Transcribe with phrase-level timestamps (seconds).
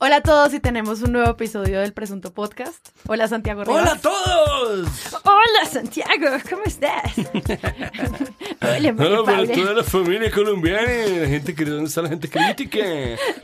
[0.00, 2.90] Hola a todos y tenemos un nuevo episodio del Presunto Podcast.
[3.08, 3.80] Hola Santiago Rivas.
[3.82, 4.88] ¡Hola a todos!
[5.24, 7.02] Hola Santiago, ¿cómo estás?
[8.60, 12.78] Hola Hola para toda la familia colombiana, la gente que ¿dónde está la gente crítica?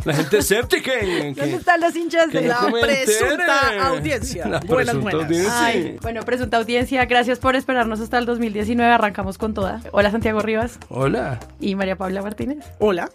[0.05, 0.93] La gente escéptica.
[1.03, 2.61] ¿Dónde que- están los hinchas de la...
[2.81, 4.47] presunta audiencia.
[4.47, 5.25] La Buenas, presunta buenas.
[5.25, 5.65] audiencia.
[5.67, 8.93] Ay, bueno, presunta audiencia, gracias por esperarnos hasta el 2019.
[8.93, 9.81] Arrancamos con toda.
[9.91, 11.41] Hola Santiago Rivas Hola.
[11.59, 12.65] y María Paula Martínez.
[12.79, 13.11] Hola.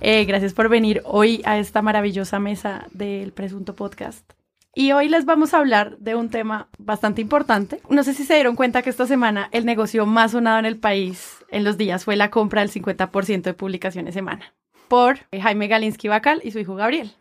[0.00, 4.32] Eh, gracias por venir hoy a esta maravillosa mesa del Presunto Podcast.
[4.74, 7.80] Y hoy les vamos a hablar de un tema bastante importante.
[7.88, 10.78] No sé si se dieron cuenta que esta semana el negocio más sonado en el
[10.78, 14.52] país en los días fue la compra del 50% de publicaciones semana
[14.88, 17.12] por eh, Jaime Galinsky Bacal y su hijo Gabriel.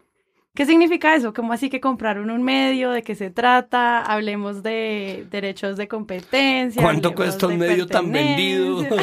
[0.56, 1.34] ¿Qué significa eso?
[1.34, 2.92] ¿Cómo así que compraron un medio?
[2.92, 4.04] ¿De qué se trata?
[4.04, 6.80] Hablemos de derechos de competencia.
[6.80, 8.86] ¿Cuánto cuesta un medio tan vendido?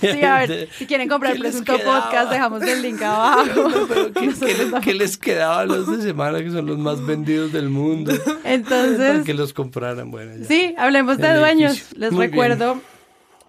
[0.00, 3.68] Sí, a ver, si quieren comprar el ¿Qué les presunto podcast, dejamos el link abajo.
[3.88, 8.12] Pero ¿qué, les quedaba los de semana que son los más vendidos del mundo?
[8.24, 10.10] Para Entonces, que los compraran.
[10.10, 10.46] Bueno, ya.
[10.46, 11.92] sí, hablemos de dueños.
[11.96, 12.80] Les Muy recuerdo,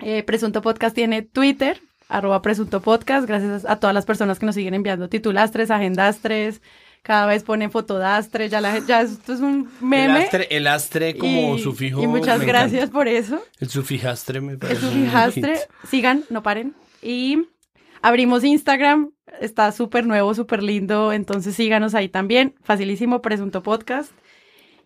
[0.01, 3.27] eh, Presunto Podcast tiene Twitter, arroba Presunto Podcast.
[3.27, 6.61] Gracias a todas las personas que nos siguen enviando titulastres, agendastres.
[7.03, 10.19] Cada vez ponen fotodastres, ya, la, ya esto es un El meme.
[10.25, 12.03] astre, el astre como y, sufijo.
[12.03, 12.93] y muchas gracias encanta.
[12.93, 13.41] por eso.
[13.59, 14.85] El sufijastre me El parece.
[14.85, 15.59] un sufijastre.
[15.89, 16.75] Sigan, no paren.
[17.01, 17.47] Y
[18.03, 19.09] abrimos Instagram.
[19.39, 21.11] Está súper nuevo, súper lindo.
[21.11, 22.53] Entonces síganos ahí también.
[22.61, 24.11] Facilísimo, Presunto Podcast.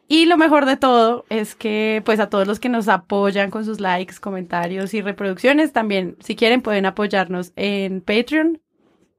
[0.08, 3.66] Y lo mejor de todo es que, pues, a todos los que nos apoyan con
[3.66, 8.62] sus likes, comentarios y reproducciones, también, si quieren, pueden apoyarnos en Patreon.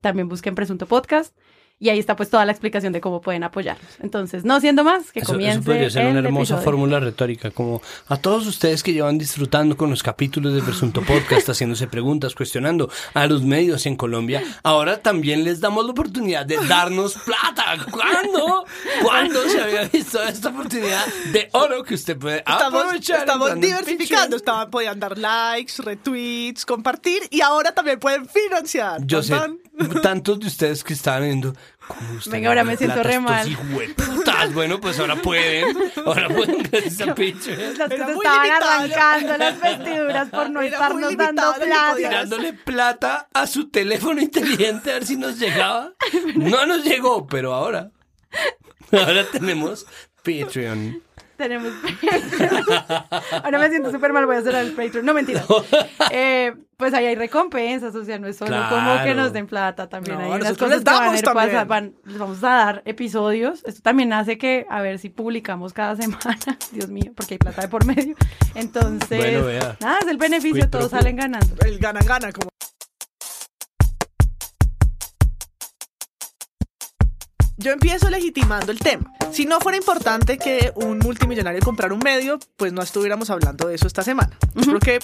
[0.01, 1.37] También busquen Presunto Podcast.
[1.79, 3.87] Y ahí está, pues, toda la explicación de cómo pueden apoyarnos.
[4.01, 7.83] Entonces, no siendo más, que Eso, comience eso podría ser una hermosa fórmula retórica, como
[8.09, 12.91] a todos ustedes que llevan disfrutando con los capítulos de Presunto Podcast, haciéndose preguntas, cuestionando
[13.13, 17.77] a los medios en Colombia, ahora también les damos la oportunidad de darnos plata.
[17.91, 18.65] ¿Cuándo?
[19.03, 23.19] ¿Cuándo se había visto esta oportunidad de oro que usted puede Estamos, aprovechar?
[23.21, 24.37] estamos diversificando.
[24.37, 29.05] Estaban, podían dar likes, retweets, compartir y ahora también pueden financiar.
[29.05, 30.01] Yo sé, Tan, tan.
[30.03, 31.53] tantos de ustedes que estaban viendo.
[31.87, 33.57] ¿Cómo usted Venga, ahora me siento re mal.
[34.53, 35.77] Bueno, pues ahora pueden.
[36.05, 37.79] Ahora pueden gracias a Patreon.
[37.79, 41.97] Los que se estaban arrancando las vestiduras por no estarnos dando plata.
[41.97, 45.93] tirándole plata a su teléfono inteligente a ver si nos llegaba.
[46.35, 47.91] No nos llegó, pero ahora.
[48.93, 49.87] Ahora tenemos
[50.23, 51.03] Patreon.
[51.37, 52.65] Tenemos Patreon.
[53.45, 55.05] Ahora me siento súper mal, voy a hacer el Patreon.
[55.05, 55.43] No, mentira.
[56.11, 59.89] Eh, pues ahí hay recompensas, o sea, no es solo como que nos den plata,
[59.89, 61.69] también No, hay unas nosotros cosas les que van a damos pasar, también.
[61.69, 63.63] van- les vamos a dar episodios.
[63.65, 67.63] Esto también hace que, a ver si publicamos cada semana, Dios mío, porque hay plata
[67.63, 68.15] de por medio.
[68.55, 71.55] Entonces, Bueno, nada, es el beneficio, todos salen ganando.
[71.65, 72.49] El gana gana como.
[77.59, 79.13] Yo empiezo legitimando el tema.
[79.33, 83.75] Si no fuera importante que un multimillonario comprara un medio, pues no estuviéramos hablando de
[83.75, 84.37] eso esta semana.
[84.55, 84.99] Yo creo que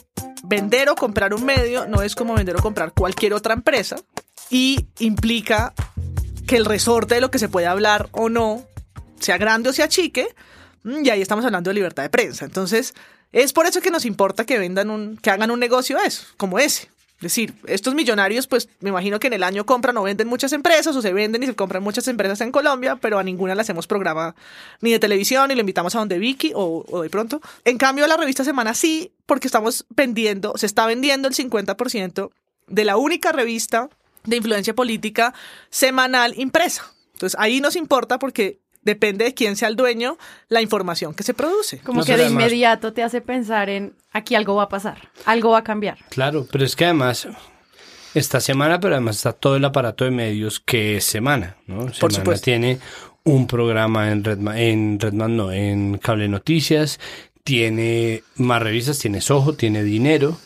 [0.44, 3.96] vender o comprar un medio no es como vender o comprar cualquier otra empresa
[4.50, 5.72] y implica
[6.46, 8.62] que el resorte de lo que se puede hablar o no,
[9.18, 10.28] sea grande o sea chique,
[10.82, 12.44] mm, y ahí estamos hablando de libertad de prensa.
[12.44, 12.92] Entonces,
[13.32, 16.58] es por eso que nos importa que vendan un, que hagan un negocio eso, como
[16.58, 16.90] ese.
[17.22, 20.52] Es decir, estos millonarios, pues me imagino que en el año compran o venden muchas
[20.52, 23.60] empresas, o se venden y se compran muchas empresas en Colombia, pero a ninguna le
[23.60, 24.34] hacemos programa
[24.80, 27.40] ni de televisión, ni le invitamos a donde Vicky o, o de pronto.
[27.64, 32.30] En cambio, la revista Semana sí, porque estamos vendiendo, se está vendiendo el 50%
[32.66, 33.88] de la única revista
[34.24, 35.32] de influencia política
[35.70, 36.92] semanal impresa.
[37.12, 41.34] Entonces ahí nos importa porque depende de quién sea el dueño la información que se
[41.34, 41.78] produce.
[41.78, 45.08] Como No, que de además- inmediato te hace pensar en aquí algo va a pasar,
[45.24, 45.98] algo va a cambiar.
[46.10, 47.28] Claro, pero es que además.
[48.14, 51.90] Esta semana, pero además está todo el aparato de medios que es semana, ¿no?
[51.94, 52.44] Semana supuesto.
[52.44, 52.78] tiene
[53.24, 57.00] un programa en Redman, en Redman no, en Cable Noticias,
[57.42, 60.38] tiene más revistas, tiene Soho, tiene Dinero,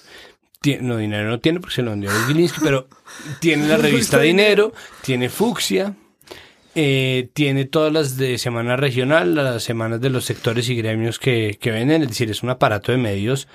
[0.60, 2.86] tiene, no, Dinero no tiene porque se lo vendió a Gilinski, pero
[3.40, 4.72] tiene la revista Dinero,
[5.02, 5.94] tiene Fucsia,
[6.78, 11.56] eh, tiene todas las de semana regional, las semanas de los sectores y gremios que,
[11.60, 13.48] que venden, es decir, es un aparato de medios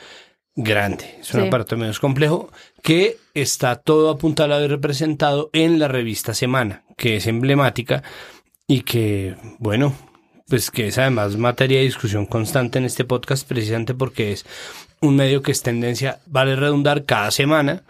[0.56, 1.48] grande, es un Sí.
[1.48, 2.52] aparato de medios complejo
[2.84, 8.04] que está todo apuntalado y representado en la revista Semana, que es emblemática
[8.68, 9.96] y que, bueno,
[10.48, 14.46] pues que es además materia de discusión constante en este podcast precisamente porque es
[15.00, 17.84] un medio que es tendencia, vale redundar, cada semana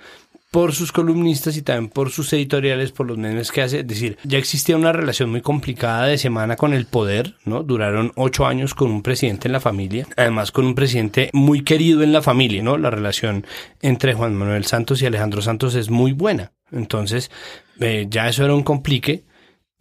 [0.52, 3.80] por sus columnistas y también por sus editoriales, por los memes que hace.
[3.80, 7.64] Es decir, ya existía una relación muy complicada de semana con el poder, ¿no?
[7.64, 12.04] Duraron ocho años con un presidente en la familia, además con un presidente muy querido
[12.04, 12.78] en la familia, ¿no?
[12.78, 13.46] La relación
[13.82, 16.52] entre Juan Manuel Santos y Alejandro Santos es muy buena.
[16.70, 17.32] Entonces,
[17.80, 19.24] eh, ya eso era un complique.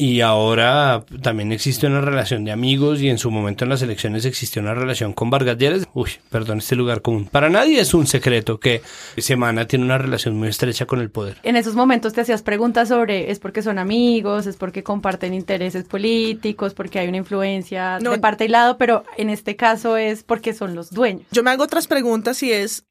[0.02, 4.24] Y ahora también existe una relación de amigos y en su momento en las elecciones
[4.24, 5.86] existió una relación con Vargas Lleras.
[5.92, 7.26] Uy, perdón, este lugar común.
[7.30, 8.80] Para nadie es un secreto que
[9.18, 11.36] Semana tiene una relación muy estrecha con el poder.
[11.42, 14.46] En esos momentos te hacías preguntas sobre, ¿es porque son amigos?
[14.46, 16.72] ¿Es porque comparten intereses políticos?
[16.72, 18.12] ¿Porque hay una influencia No.
[18.12, 18.78] de parte y lado?
[18.78, 21.26] Pero en este caso es porque son los dueños.
[21.30, 22.86] Yo me hago otras preguntas y es,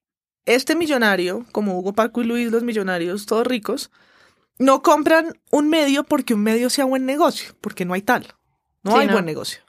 [0.46, 3.90] este millonario, como Hugo Paco y Luis, los millonarios todos ricos,
[4.60, 8.36] no compran un medio porque un medio sea buen negocio, porque no hay tal.
[8.84, 9.14] No Sí, hay no.
[9.14, 9.62] buen negocio.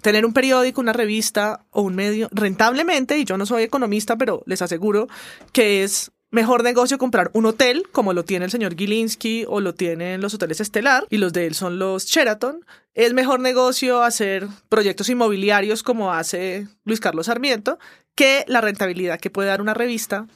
[0.00, 4.42] Tener un periódico, una revista o un medio rentablemente, y yo no soy economista, pero
[4.46, 5.06] les aseguro
[5.52, 9.74] que es mejor negocio comprar un hotel, como lo tiene el señor Gilinski o lo
[9.74, 12.64] tienen los hoteles Estelar, y los de él son los Sheraton.
[12.94, 17.78] Es mejor negocio hacer proyectos inmobiliarios como hace Luis Carlos Sarmiento
[18.14, 20.26] que la rentabilidad que puede dar una revista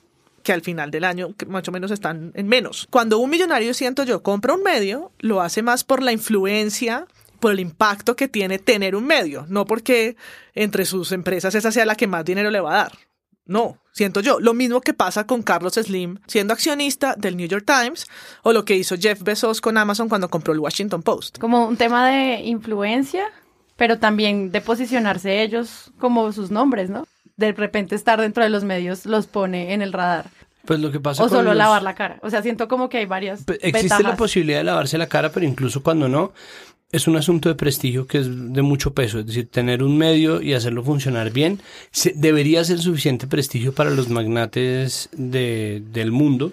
[0.46, 2.87] que al final del año más o menos están en menos.
[2.88, 7.06] Cuando un millonario, siento yo, compra un medio, lo hace más por la influencia,
[7.40, 10.16] por el impacto que tiene tener un medio, no porque
[10.54, 12.93] entre sus empresas esa sea la que más dinero le va a dar.
[13.44, 14.38] No, siento yo.
[14.38, 18.06] Lo mismo que pasa con Carlos Slim siendo accionista del New York Times
[18.44, 21.38] o lo que hizo Jeff Bezos con Amazon cuando compró el Washington Post.
[21.38, 23.25] Como un tema de influencia,
[23.76, 27.04] pero también de posicionarse ellos como sus nombres, ¿no?
[27.37, 30.31] De repente estar dentro de los medios los pone en el radar.
[30.66, 32.18] Pues lo que pasa O solo los- lavar la cara.
[32.22, 35.46] O sea, siento como que hay varias Existe la posibilidad de lavarse la cara, pero
[35.46, 36.32] incluso cuando no,
[36.92, 39.18] es un asunto de prestigio que es de mucho peso.
[39.20, 41.60] Es decir, tener un medio y hacerlo funcionar bien
[41.90, 46.52] se- debería ser suficiente prestigio para los magnates de- del mundo,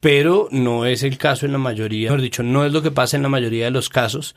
[0.00, 3.16] pero no es el caso en la mayoría, mejor dicho, no es lo que pasa
[3.16, 4.34] en la mayoría de los casos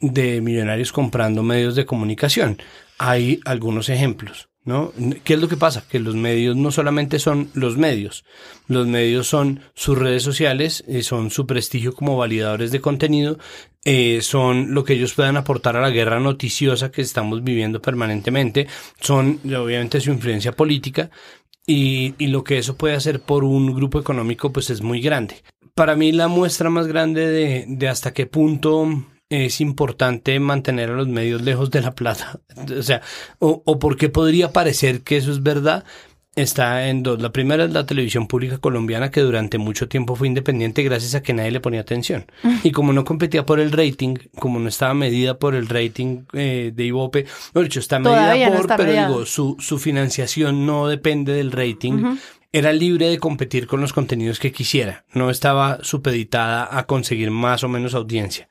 [0.00, 2.58] de millonarios comprando medios de comunicación.
[2.98, 4.92] Hay algunos ejemplos, ¿no?
[5.24, 5.84] ¿Qué es lo que pasa?
[5.88, 8.24] Que los medios no solamente son los medios,
[8.66, 13.38] los medios son sus redes sociales, eh, son su prestigio como validadores de contenido,
[13.84, 18.66] eh, son lo que ellos puedan aportar a la guerra noticiosa que estamos viviendo permanentemente,
[19.00, 21.10] son obviamente su influencia política
[21.64, 25.42] y, lo que eso puede hacer por un grupo económico pues es muy grande.
[25.74, 30.94] Para mí la muestra más grande de, de hasta qué punto es importante mantener a
[30.94, 32.40] los medios lejos de la plata,
[32.76, 33.02] o sea,
[33.38, 35.84] o, o por qué podría parecer que eso es verdad,
[36.36, 37.20] está en dos.
[37.20, 41.22] La primera es la televisión pública colombiana que durante mucho tiempo fue independiente gracias a
[41.22, 42.26] que nadie le ponía atención.
[42.62, 46.72] Y como no competía por el rating, como no estaba medida por el rating eh,
[46.74, 50.66] de Ivope, no, de hecho está medida no por, está pero digo, su, su financiación
[50.66, 52.16] no depende del rating.
[52.52, 55.04] Era libre de competir con los contenidos que quisiera.
[55.12, 58.48] No estaba supeditada a conseguir más o menos audiencia.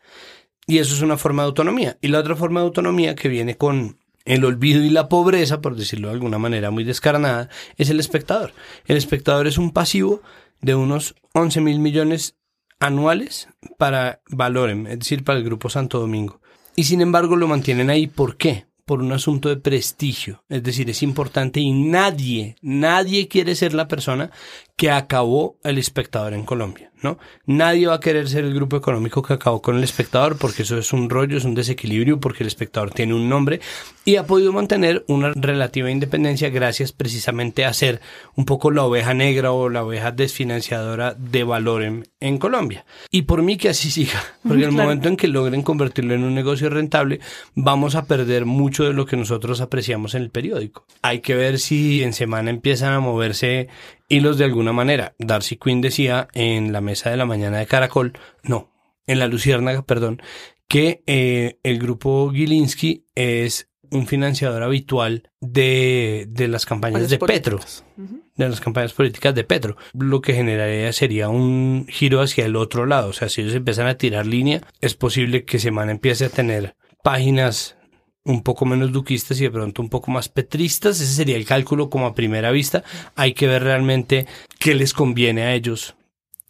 [0.67, 1.97] Y eso es una forma de autonomía.
[2.01, 5.75] Y la otra forma de autonomía que viene con el olvido y la pobreza, por
[5.75, 8.53] decirlo de alguna manera muy descarnada, es el espectador.
[8.85, 10.21] El espectador es un pasivo
[10.61, 12.35] de unos 11 mil millones
[12.79, 13.47] anuales
[13.77, 16.41] para Valorem, es decir, para el Grupo Santo Domingo.
[16.75, 18.07] Y sin embargo lo mantienen ahí.
[18.07, 18.65] ¿Por qué?
[18.85, 20.43] Por un asunto de prestigio.
[20.49, 24.31] Es decir, es importante y nadie, nadie quiere ser la persona
[24.77, 27.17] que acabó el espectador en Colombia, ¿no?
[27.45, 30.77] Nadie va a querer ser el grupo económico que acabó con el espectador porque eso
[30.77, 33.61] es un rollo, es un desequilibrio, porque el espectador tiene un nombre
[34.03, 38.01] y ha podido mantener una relativa independencia gracias precisamente a ser
[38.35, 42.85] un poco la oveja negra o la oveja desfinanciadora de Valorem en Colombia.
[43.11, 44.83] Y por mí que así siga, porque en el Claro.
[44.89, 47.21] momento en que logren convertirlo en un negocio rentable,
[47.55, 50.85] vamos a perder mucho de lo que nosotros apreciamos en el periódico.
[51.01, 53.69] Hay que ver si en semana empiezan a moverse
[54.07, 55.15] hilos de alguna manera.
[55.19, 58.71] Darcy Quinn decía en la mesa de la mañana de Caracol, no,
[59.07, 60.21] en la Luciérnaga, perdón,
[60.67, 67.59] que eh, el grupo Gilinski es un financiador habitual de, de las campañas de Petro,
[67.95, 69.77] de las campañas políticas de Petro.
[69.93, 73.09] Lo que generaría sería un giro hacia el otro lado.
[73.09, 76.75] O sea, si ellos empiezan a tirar línea, es posible que Semana empiece a tener
[77.03, 77.77] páginas
[78.25, 80.99] un poco menos duquistas y de pronto un poco más petristas.
[80.99, 82.83] Ese sería el cálculo como a primera vista.
[83.15, 84.27] Hay que ver realmente
[84.59, 85.95] qué les conviene a ellos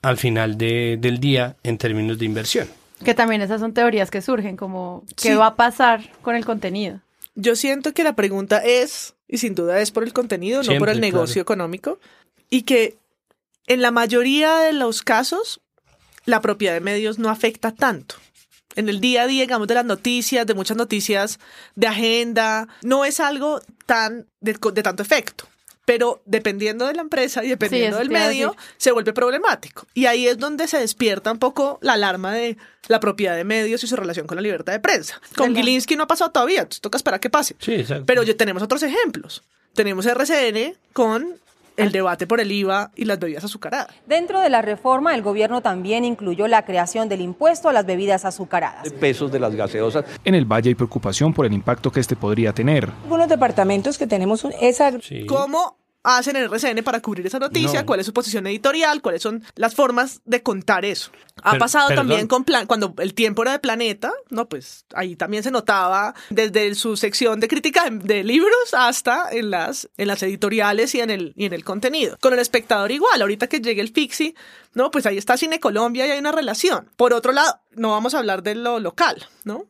[0.01, 2.69] al final de- del día en términos de inversión.
[3.03, 5.35] Que también esas son teorías que surgen, como qué Sí.
[5.35, 7.01] va a pasar con el contenido.
[7.35, 10.89] Yo siento que la pregunta es, y sin duda es por el contenido, no por
[10.89, 11.99] el negocio económico,
[12.49, 12.95] y que
[13.67, 15.59] en la mayoría de los casos
[16.23, 18.15] la propiedad de medios no afecta tanto.
[18.75, 21.39] En el día a día, digamos, de las noticias, de muchas noticias
[21.75, 25.47] de agenda, no es algo tan de, de tanto efecto.
[25.85, 29.85] Pero dependiendo de la empresa y dependiendo del medio, se vuelve problemático.
[29.93, 33.83] Y ahí es donde se despierta un poco la alarma de la propiedad de medios
[33.83, 35.21] y su relación con la libertad de prensa.
[35.35, 35.63] Con ¿Verdad?
[35.63, 37.55] Gilinski no ha pasado todavía, entonces toca esperar que pase.
[37.59, 38.05] Sí, exacto.
[38.07, 39.43] Pero yo tenemos otros ejemplos.
[39.73, 41.39] Tenemos RCN con
[41.77, 43.87] el debate por el IVA y las bebidas azucaradas.
[44.05, 48.25] Dentro de la reforma, el gobierno también incluyó la creación del impuesto a las bebidas
[48.25, 48.91] azucaradas.
[48.93, 50.05] Pesos de las gaseosas.
[50.23, 52.89] En el Valle hay preocupación por el impacto que este podría tener.
[53.03, 54.99] Algunos departamentos que tenemos esa...
[55.01, 55.25] Sí.
[55.25, 57.81] ¿Cómo hacen en RCN para cubrir esa noticia?
[57.81, 57.85] No.
[57.85, 59.01] ¿Cuál es su posición editorial?
[59.01, 61.11] ¿Cuáles son las formas de contar eso?
[61.43, 62.07] Ha pasado perdón.
[62.07, 66.15] también con plan, cuando el tiempo era de Planeta, no, pues ahí también se notaba
[66.29, 71.01] desde su sección de crítica de, de libros hasta en las, en las editoriales y
[71.01, 72.17] en, el, y en el contenido.
[72.21, 74.35] Con el espectador igual, ahorita que llegue el Fixi,
[74.73, 76.89] no, pues ahí está Cine Colombia y hay una relación.
[76.95, 79.65] Por otro lado, no vamos a hablar de lo local, ¿no?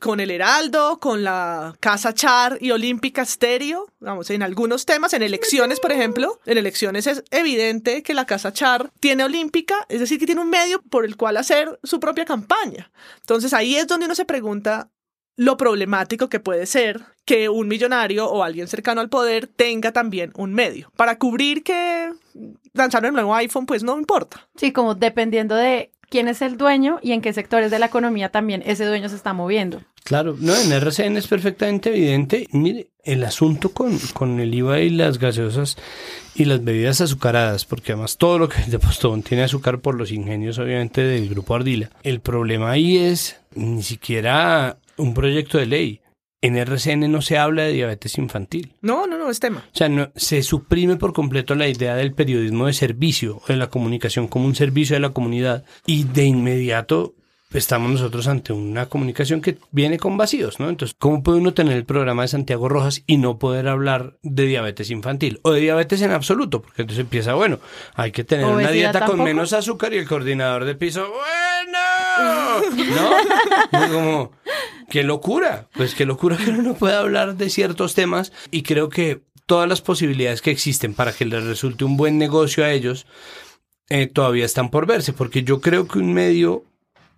[0.00, 5.22] Con el Heraldo, con la Casa Char y Olímpica Stereo, vamos, en algunos temas, en
[5.22, 10.18] elecciones, por ejemplo, en elecciones es evidente que la Casa Char tiene Olímpica, es decir,
[10.18, 12.90] que tiene un medio por el cual hacer su propia campaña.
[13.20, 14.90] Entonces ahí es donde uno se pregunta
[15.36, 20.32] lo problemático que puede ser que un millonario o alguien cercano al poder tenga también
[20.36, 20.92] un medio.
[20.96, 22.12] Para cubrir que
[22.74, 24.48] lanzaron el nuevo iPhone, pues no importa.
[24.56, 28.28] Sí, como dependiendo de quién es el dueño y en qué sectores de la economía
[28.28, 29.80] también ese dueño se está moviendo.
[30.04, 32.46] Claro, no, en RCN es perfectamente evidente.
[32.52, 35.78] Mire, el asunto con, con el IVA y las gaseosas
[36.34, 39.94] y las bebidas azucaradas, porque además todo lo que es de Postobón tiene azúcar por
[39.94, 41.88] los ingenios, obviamente, del grupo Ardila.
[42.02, 46.01] El problema ahí es ni siquiera un proyecto de ley.
[46.42, 48.74] En RCN no se habla de diabetes infantil.
[48.80, 49.64] No, no, no, es tema.
[49.72, 53.68] O sea, no, se suprime por completo la idea del periodismo de servicio, de la
[53.68, 57.14] comunicación como un servicio de la comunidad, y de inmediato
[57.58, 60.68] estamos nosotros ante una comunicación que viene con vacíos, ¿no?
[60.68, 64.46] Entonces, ¿cómo puede uno tener el programa de Santiago Rojas y no poder hablar de
[64.46, 66.62] diabetes infantil o de diabetes en absoluto?
[66.62, 67.58] Porque entonces empieza, bueno,
[67.94, 71.78] hay que tener una ¿Obesidad dieta con menos azúcar y el coordinador de piso, bueno,
[73.70, 73.92] ¿no?
[73.92, 74.32] Como,
[74.90, 78.88] qué locura, pues qué locura que uno no pueda hablar de ciertos temas y creo
[78.88, 83.06] que todas las posibilidades que existen para que les resulte un buen negocio a ellos
[83.90, 86.64] eh, todavía están por verse, porque yo creo que un medio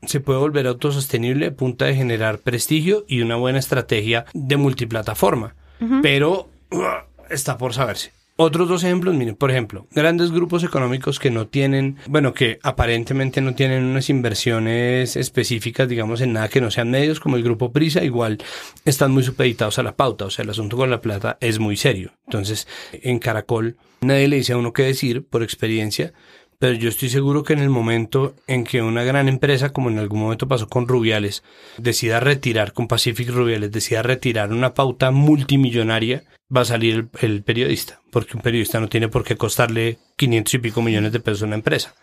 [0.07, 5.55] se puede volver autosostenible a punta de generar prestigio y una buena estrategia de multiplataforma,
[6.03, 6.83] pero uh,
[7.31, 8.13] está por saberse.
[8.37, 13.41] Otros dos ejemplos, miren, por ejemplo, grandes grupos económicos que no tienen, bueno, que aparentemente
[13.41, 17.71] no tienen unas inversiones específicas, digamos, en nada que no sean medios, como el grupo
[17.71, 18.39] Prisa, igual
[18.85, 21.77] están muy supeditados a la pauta, o sea, el asunto con la plata es muy
[21.77, 22.11] serio.
[22.27, 26.13] Entonces, en Caracol, nadie le dice a uno qué decir por experiencia,
[26.59, 29.99] pero yo estoy seguro que en el momento en que una gran empresa, como en
[29.99, 31.43] algún momento pasó con Rubiales,
[31.79, 37.43] decida retirar, con Pacific Rubiales, decida retirar una pauta multimillonaria, va a salir el, el
[37.43, 41.43] periodista, porque un periodista no tiene por qué costarle 500 y pico millones de pesos
[41.43, 41.95] a una empresa.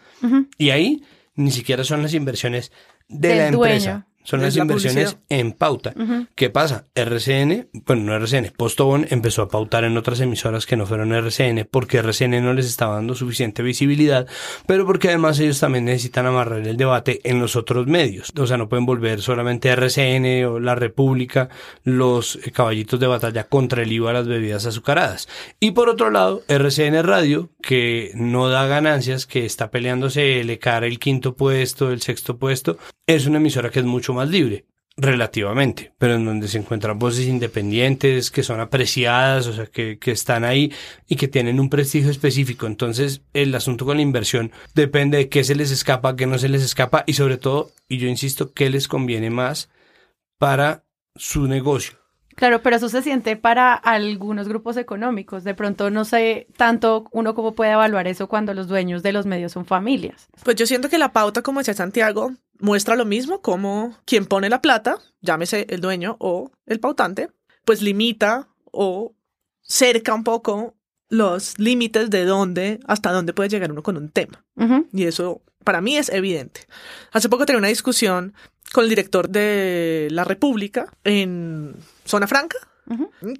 [0.58, 1.04] Y ahí
[1.36, 2.72] ni siquiera son las inversiones
[3.08, 3.92] de Del la empresa.
[3.92, 4.06] dueño.
[4.24, 5.24] Son las la inversiones publicidad.
[5.30, 5.94] en pauta.
[6.36, 6.86] ¿Qué pasa?
[6.96, 11.68] RCN, bueno, no RCN, Postobón empezó a pautar en otras emisoras que no fueron RCN
[11.70, 14.28] porque RCN no les estaba dando suficiente visibilidad,
[14.68, 18.32] pero porque además ellos también necesitan amarrar el debate en los otros medios.
[18.38, 21.50] O sea, no pueden volver solamente RCN o La República
[21.84, 25.28] los eh, caballitos de batalla contra el IVA a las bebidas azucaradas.
[25.60, 30.88] Y por otro lado, RCN Radio, que no da ganancias, que está peleándose le cara
[30.88, 34.66] el quinto puesto, el sexto puesto, es una emisora que es mucho más libre
[34.98, 40.12] relativamente, pero en donde se encuentran voces independientes que son apreciadas, o sea, que, que
[40.12, 40.72] están ahí
[41.08, 42.68] y que tienen un prestigio específico.
[42.68, 46.50] Entonces, el asunto con la inversión depende de qué se les escapa, qué no se
[46.50, 49.70] les escapa y sobre todo, y yo insisto, qué les conviene más
[50.38, 52.01] para su negocio.
[52.42, 55.44] Claro, pero eso se siente para algunos grupos económicos.
[55.44, 59.28] De pronto no sé tanto uno cómo puede evaluar eso cuando los dueños de los
[59.28, 60.28] medios son familias.
[60.44, 64.50] Pues yo siento que la pauta, como decía Santiago, muestra lo mismo, como quien pone
[64.50, 67.30] la plata, llámese el dueño o el pautante,
[67.64, 69.14] pues limita o
[69.62, 70.74] cerca un poco
[71.10, 74.44] los límites de dónde, hasta dónde puede llegar uno con un tema.
[74.92, 76.62] Y eso para mí es evidente.
[77.12, 78.34] Hace poco tenía una discusión
[78.74, 82.58] con el director de La República en Zona Franca,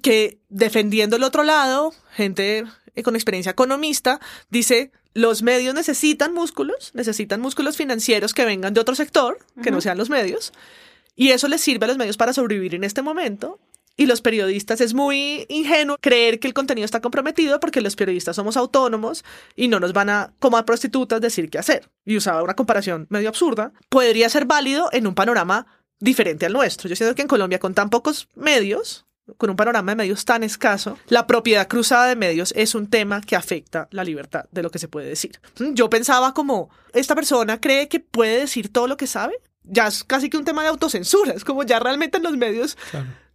[0.02, 2.64] que defendiendo el otro lado, gente
[2.94, 8.80] eh, con experiencia economista, dice, los medios necesitan músculos, necesitan músculos financieros que vengan de
[8.80, 10.52] otro sector, que no sean los medios,
[11.16, 13.58] y eso les sirve a los medios para sobrevivir en este momento.
[13.94, 18.36] Y los periodistas es muy ingenuo creer que el contenido está comprometido porque los periodistas
[18.36, 19.22] somos autónomos
[19.54, 21.90] y no nos van a, como a prostitutas, decir qué hacer.
[22.06, 23.72] Y usaba una comparación medio absurda.
[23.90, 25.66] Podría ser válido en un panorama
[26.02, 26.88] diferente al nuestro.
[26.88, 29.06] Yo siento que en Colombia, con tan pocos medios,
[29.38, 33.20] con un panorama de medios tan escaso, la propiedad cruzada de medios es un tema
[33.20, 35.40] que afecta la libertad de lo que se puede decir.
[35.72, 39.34] Yo pensaba como, esta persona cree que puede decir todo lo que sabe.
[39.62, 41.34] Ya es casi que un tema de autocensura.
[41.34, 42.76] Es como ya realmente en los medios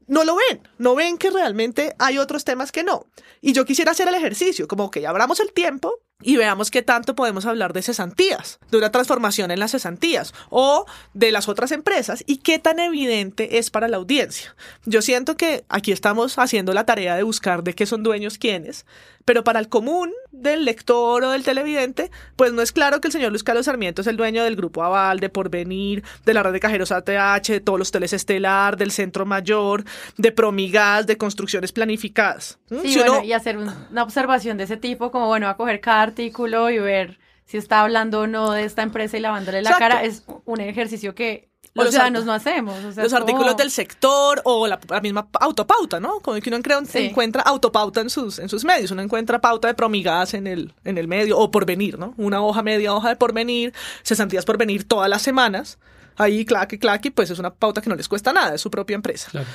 [0.07, 3.07] no lo ven, no ven que realmente hay otros temas que no.
[3.39, 7.15] Y yo quisiera hacer el ejercicio, como que abramos el tiempo y veamos qué tanto
[7.15, 12.23] podemos hablar de cesantías, de una transformación en las cesantías o de las otras empresas
[12.25, 14.55] y qué tan evidente es para la audiencia.
[14.85, 18.85] Yo siento que aquí estamos haciendo la tarea de buscar de qué son dueños quiénes,
[19.27, 23.11] pero para el común del lector o del televidente, pues no es claro que el
[23.11, 26.53] señor Luis Carlos Sarmiento es el dueño del Grupo Aval, de Porvenir, de la red
[26.53, 29.83] de cajeros ATH, de todos los teles Estelar, del Centro Mayor,
[30.15, 32.57] de Promigas, de construcciones planificadas.
[32.69, 32.79] ¿Mm?
[32.83, 35.57] Sí, Si bueno, uno- y hacer un- una observación de ese tipo, como bueno, a
[35.57, 39.61] coger cada artículo y ver si está hablando o no de esta empresa y lavándole
[39.61, 39.95] la Exacto.
[39.95, 42.83] cara, es un ejercicio que los, los ciudadanos no hacemos.
[42.83, 46.19] o sea, los como- artículos del sector o la, la misma autopauta, ¿no?
[46.19, 46.99] Como que uno Sí.
[46.99, 50.97] encuentra autopauta en sus, en sus medios, uno encuentra pauta de promigadas en el, en
[50.97, 52.13] el medio o porvenir, ¿no?
[52.17, 55.77] Una hoja media hoja de porvenir, cesantías por venir todas las semanas.
[56.19, 58.95] Ahí, claque, claque, pues es una pauta que no les cuesta nada, es su propia
[58.95, 59.29] empresa.
[59.29, 59.45] Claro.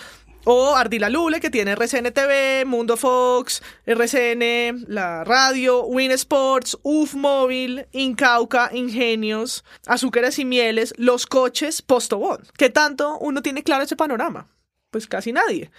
[0.45, 7.15] O Ardila Lule, que tiene RCN TV, Mundo Fox, RCN, la radio, Win Sports, UF
[7.15, 12.41] Móvil, Incauca, Ingenios, Azúcares y Mieles, los coches, Postobón.
[12.57, 14.49] ¿Qué tanto uno tiene claro ese panorama?
[14.91, 15.71] Pues casi nadie.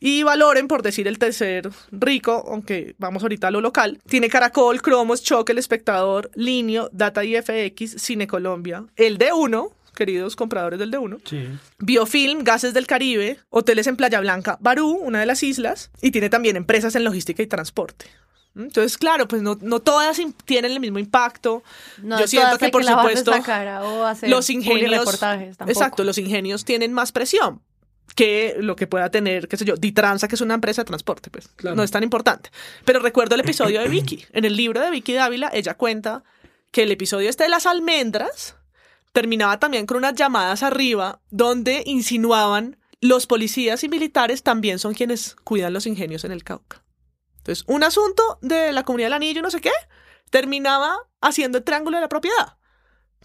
[0.00, 4.80] Y Valoren, por decir el tercer rico, aunque vamos ahorita a lo local, tiene Caracol,
[4.80, 11.20] Cromos, Choque, El Espectador, Linio, Data IFX, Cine Colombia, el D1, queridos compradores del D1,
[11.24, 11.48] Sí.
[11.78, 16.28] Biofilm, Gases del Caribe, hoteles en Playa Blanca, Barú, una de las islas, y tiene
[16.30, 18.06] también empresas en logística y transporte.
[18.54, 18.62] ¿Mm?
[18.62, 21.62] Entonces, claro, pues no, no todas tienen el mismo impacto.
[22.02, 25.20] No, Yo siento todas que, por supuesto, la cara o hacer los ingenios.
[25.66, 27.60] Exacto, los ingenios tienen más presión
[28.14, 31.30] que lo que pueda tener, qué sé yo, Ditransa, que es una empresa de transporte,
[31.30, 31.74] pues Claro.
[31.74, 32.50] no es tan importante.
[32.84, 34.24] Pero recuerdo el episodio de Vicky.
[34.32, 36.22] En el libro de Vicky Dávila, ella cuenta
[36.70, 38.54] que el episodio este de las almendras
[39.14, 45.36] terminaba también con unas llamadas arriba donde insinuaban los policías y militares también son quienes
[45.44, 46.84] cuidan los ingenios en el Cauca.
[47.38, 49.70] Entonces, un asunto de la comunidad del anillo, no sé qué,
[50.30, 52.56] terminaba haciendo el triángulo de la propiedad.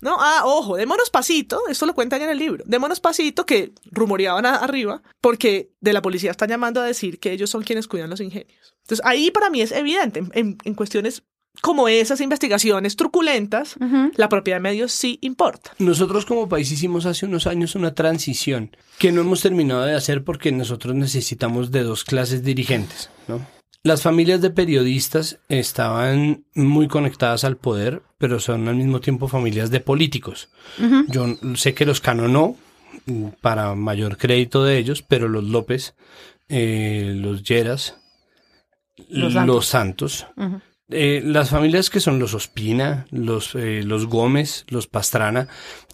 [0.01, 0.15] ¿No?
[0.19, 5.01] Ah, ojo, démonos pasito, esto lo cuentan en el libro, démonos pasito que rumoreaban arriba,
[5.19, 8.75] porque de la policía están llamando a decir que ellos son quienes cuidan los ingenios.
[8.83, 11.23] Entonces ahí para mí es evidente, en- en, en cuestiones
[11.61, 13.75] como esas investigaciones truculentas,
[14.15, 15.71] la propiedad de medios sí importa.
[15.79, 20.23] Nosotros como país hicimos hace unos años una transición que no hemos terminado de hacer
[20.23, 23.45] porque nosotros necesitamos de dos clases dirigentes, ¿no?
[23.81, 29.71] Las familias de periodistas estaban muy conectadas al poder, pero son al mismo tiempo familias
[29.71, 30.49] de políticos.
[31.07, 32.57] Yo sé que los Cano no,
[33.39, 35.95] para mayor crédito de ellos, pero los López,
[36.49, 37.95] eh, los Lleras,
[39.07, 40.27] Los los Santos.
[40.91, 45.47] Eh, las familias que son los Ospina, los, eh, los Gómez, los Pastrana,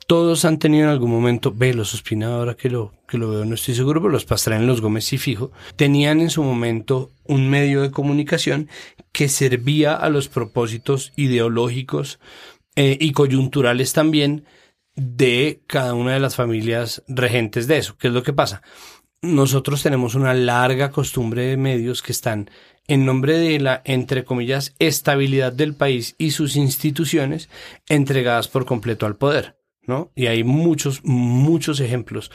[0.08, 3.45] todos han tenido en algún momento, ve, los Ospina ahora que lo, que lo veo
[3.45, 7.49] no estoy seguro, pero los Pastrana los Gómez sí fijo, tenían en su momento un
[7.49, 8.69] medio de comunicación
[9.12, 12.19] que servía a los propósitos ideológicos
[12.75, 14.45] eh, y coyunturales también
[14.95, 17.97] de cada una de las familias regentes de eso.
[17.97, 18.62] ¿Qué es lo que pasa?
[19.21, 22.49] Nosotros tenemos una larga costumbre de medios que están
[22.87, 27.49] en nombre de la, entre comillas, estabilidad del país y sus instituciones
[27.87, 30.11] entregadas por completo al poder, ¿no?
[30.15, 32.31] Y hay muchos, muchos ejemplos.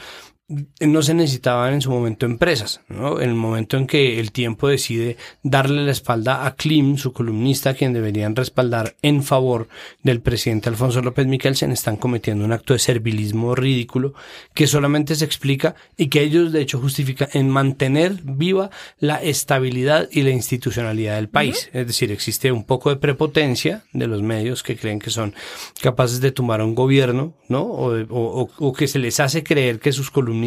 [0.79, 3.21] No se necesitaban en su momento empresas, ¿no?
[3.21, 7.73] En el momento en que el tiempo decide darle la espalda a Klim, su columnista,
[7.73, 9.67] quien deberían respaldar en favor
[10.03, 14.13] del presidente Alfonso López Miquelsen, están cometiendo un acto de servilismo ridículo
[14.53, 20.09] que solamente se explica y que ellos de hecho justifican en mantener viva la estabilidad
[20.11, 21.69] y la institucionalidad del país.
[21.73, 25.33] Es decir, existe un poco de prepotencia de los medios que creen que son
[25.81, 27.61] capaces de tumbar a un gobierno, ¿no?
[27.61, 30.40] O- o- o que se les hace creer que sus columnistas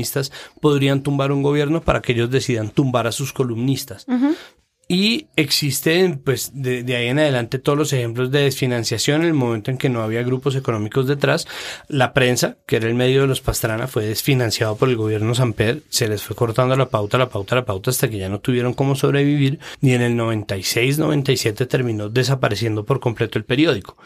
[0.61, 4.07] podrían tumbar un gobierno para que ellos decidan tumbar a sus columnistas.
[4.87, 9.35] Y existen, pues, de, de ahí en adelante todos los ejemplos de desfinanciación en el
[9.35, 11.46] momento en que no había grupos económicos detrás.
[11.88, 15.80] La prensa, que era el medio de los Pastrana, fue desfinanciado por el gobierno Samper.
[15.88, 18.74] Se les fue cortando la pauta, la pauta, la pauta hasta que ya no tuvieron
[18.74, 19.59] cómo sobrevivir.
[19.80, 23.96] Y en el 96, 97 terminó desapareciendo por completo el periódico.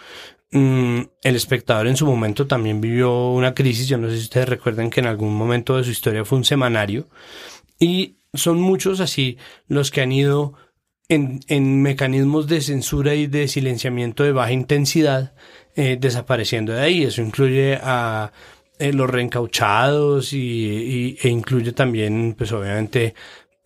[0.51, 3.89] Mm, el espectador en su momento también vivió una crisis.
[3.89, 6.45] Yo no sé si ustedes recuerdan que en algún momento de su historia fue un
[6.45, 7.09] semanario.
[7.79, 10.55] Y son muchos así los que han ido
[11.09, 15.35] en, en mecanismos de censura y de silenciamiento de baja intensidad
[15.77, 17.05] eh, desapareciendo de ahí.
[17.05, 18.33] Eso incluye a
[18.79, 23.15] eh, los reencauchados y, e incluye también, pues obviamente,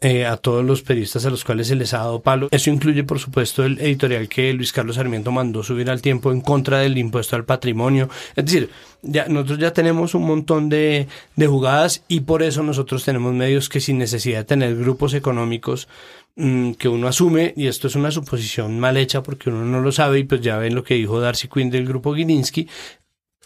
[0.05, 2.49] eh, a todos los periodistas a los cuales se les ha dado palo.
[2.51, 6.41] Eso incluye, por supuesto, el editorial que Luis Carlos Sarmiento mandó subir al tiempo en
[6.41, 8.09] contra del impuesto al patrimonio.
[8.35, 8.69] Es decir,
[9.03, 13.69] ya, nosotros ya tenemos un montón de, de jugadas y por eso nosotros tenemos medios
[13.69, 15.87] que sin necesidad de tener grupos económicos
[16.35, 19.93] mm, que uno asume, y esto es una suposición mal hecha porque uno no lo
[19.93, 22.69] sabe, y pues ya ven lo que dijo Darcy Quinn del grupo Gilinski,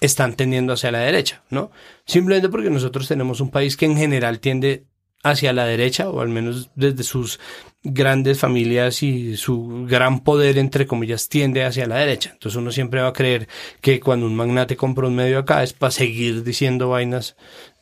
[0.01, 1.71] están tendiendo hacia la derecha, ¿no?
[2.07, 4.85] Simplemente porque nosotros tenemos un país que en general tiende
[5.31, 7.41] hacia la derecha, o al menos desde sus
[7.83, 12.31] grandes familias y su gran poder, entre comillas, tiende hacia la derecha.
[12.33, 13.49] Entonces uno siempre va a creer
[13.81, 17.37] que cuando un magnate compra un medio acá es para seguir diciendo vainas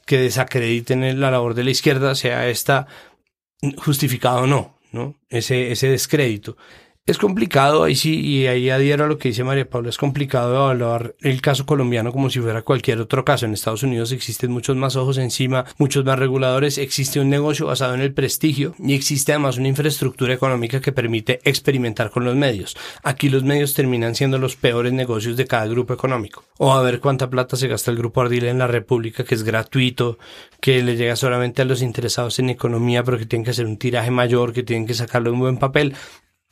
[0.06, 2.86] que desacrediten la labor de la izquierda, sea esta
[3.78, 5.14] justificada o no, ¿no?
[5.30, 6.56] Ese, ese descrédito.
[7.06, 10.54] Es complicado, ahí sí, y ahí adhiero a lo que dice María Paula, es complicado
[10.54, 13.44] evaluar el caso colombiano como si fuera cualquier otro caso.
[13.44, 17.92] En Estados Unidos existen muchos más ojos encima, muchos más reguladores, existe un negocio basado
[17.92, 22.74] en el prestigio y existe además una infraestructura económica que permite experimentar con los medios.
[23.02, 26.44] Aquí los medios terminan siendo los peores negocios de cada grupo económico.
[26.56, 29.42] O a ver cuánta plata se gasta el grupo Ardila en la República, que es
[29.42, 30.18] gratuito,
[30.58, 33.76] que le llega solamente a los interesados en economía, pero que tienen que hacer un
[33.76, 35.94] tiraje mayor, que tienen que sacarlo un buen papel.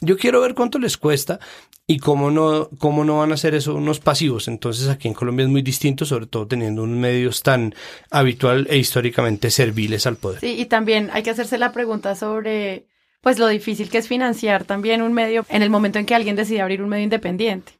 [0.02, 1.38] Yo quiero ver cuánto les cuesta
[1.86, 4.48] y cómo no, cómo no van a hacer eso unos pasivos.
[4.48, 7.74] Entonces aquí en Colombia es muy distinto, sobre todo teniendo unos medios tan
[8.10, 10.40] habitual e históricamente serviles al poder.
[10.40, 12.86] Sí, y también hay que hacerse la pregunta sobre
[13.20, 16.34] pues lo difícil que es financiar también un medio en el momento en que alguien
[16.34, 17.72] decide abrir un medio independiente.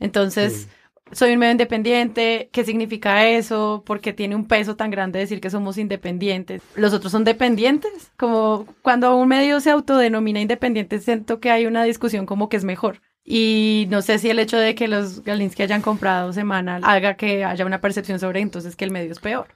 [0.00, 0.68] Entonces,
[1.12, 3.82] soy un medio independiente, ¿qué significa eso?
[3.86, 6.62] ¿Por qué tiene un peso tan grande decir que somos independientes?
[6.74, 8.12] ¿Los otros son dependientes?
[8.16, 12.64] Como cuando un medio se autodenomina independiente, siento que hay una discusión como que es
[12.64, 13.00] mejor.
[13.30, 17.44] Y no sé si el hecho de que los Galinsky hayan comprado Semana haga que
[17.44, 19.48] haya una percepción sobre entonces que el medio es peor.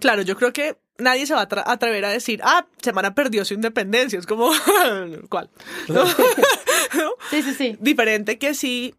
[0.00, 3.54] Claro, yo creo que nadie se va a atrever a decir, ah, Semana perdió su
[3.54, 4.18] independencia.
[4.18, 4.50] Es como,
[5.28, 5.50] ¿cuál?
[5.88, 6.04] ¿No?
[7.30, 7.76] Sí, sí, sí.
[7.78, 8.96] Diferente que si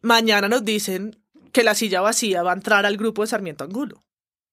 [0.00, 1.18] mañana nos dicen
[1.54, 4.04] que la silla vacía va a entrar al grupo de Sarmiento Angulo.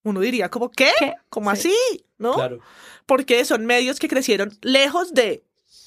[0.03, 0.91] Uno diría, como, ¿qué?
[0.99, 1.13] ¿Qué?
[1.29, 1.69] ¿Cómo Sí.
[1.91, 2.05] así?
[2.17, 2.37] ¿No?
[3.05, 5.43] Porque son medios que crecieron lejos de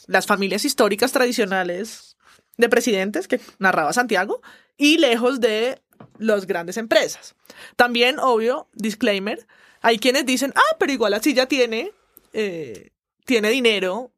[0.08, 2.16] las familias históricas tradicionales
[2.56, 4.42] de presidentes que narraba Santiago
[4.76, 5.80] y lejos de
[6.18, 7.36] las grandes empresas.
[7.76, 9.46] También, obvio, disclaimer,
[9.82, 11.92] hay quienes dicen, ah, pero igual la silla tiene,
[12.32, 12.90] eh,
[13.24, 14.10] tiene dinero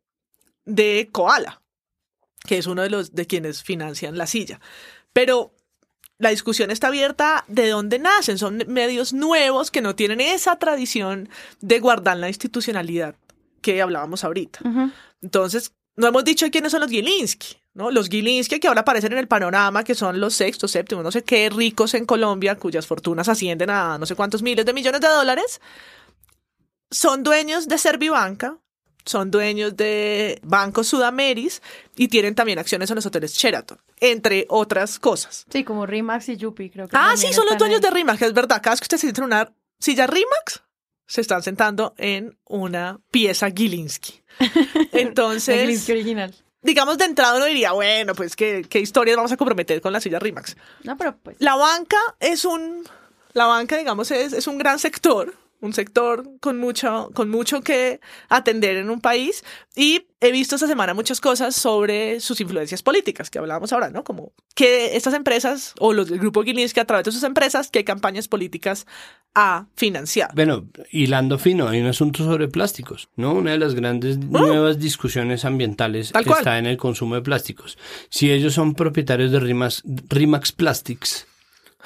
[0.64, 1.61] de Koala,
[2.46, 4.61] que es uno de los de quienes financian la silla.
[5.12, 5.52] Pero
[6.18, 8.38] la discusión está abierta de dónde nacen.
[8.38, 11.29] Son medios nuevos que no tienen esa tradición
[11.61, 13.14] de guardar la institucionalidad
[13.61, 14.61] que hablábamos ahorita.
[15.20, 17.90] Entonces, no hemos dicho quiénes son los Gilinski, ¿no?
[17.90, 21.24] Los Gilinski que ahora aparecen en el panorama, que son los sextos, séptimos, no sé
[21.24, 25.09] qué, ricos en Colombia, cuyas fortunas ascienden a no sé cuántos miles de millones de
[25.09, 25.61] dólares,
[26.90, 28.59] son dueños de Servibanca,
[29.07, 31.62] son dueños de Banco Sudameris
[31.97, 35.47] y tienen también acciones en los hoteles Sheraton, entre otras cosas.
[35.49, 36.97] Sí, como Rimax y Yupi, creo que.
[36.99, 37.83] Ah, sí, son los dueños ahí.
[37.83, 38.61] de Rimax, es verdad.
[38.62, 40.62] Cada vez que usted se sienta en una silla Rimax,
[41.07, 44.23] se están sentando en una pieza Gilinski.
[44.92, 46.35] Entonces, Gilinski original.
[46.62, 50.01] digamos de entrada uno diría, bueno, pues qué, qué historias vamos a comprometer con la
[50.01, 50.57] silla Rimax.
[50.83, 51.37] No, pero pues.
[51.38, 52.85] La banca es un,
[53.33, 55.35] la banca, digamos, es, es un gran sector,
[55.66, 59.44] un sector con mucho, con mucho que atender en un país.
[59.74, 64.05] Y he visto esta semana muchas cosas sobre sus influencias políticas, que hablábamos ahora, ¿no?
[64.05, 67.85] Como que estas empresas, o los del grupo Gilinski a través de sus empresas, qué
[67.85, 68.87] campañas políticas
[69.35, 70.33] ha financiado.
[70.35, 73.35] Bueno, hilando fino, hay un asunto sobre plásticos, ¿no?
[73.35, 77.76] Una de las grandes nuevas discusiones ambientales está en el consumo de plásticos.
[78.09, 81.26] Si ellos son propietarios de Rimax, Rimax Plastics,